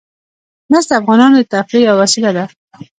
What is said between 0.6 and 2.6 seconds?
مس د افغانانو د تفریح یوه وسیله ده.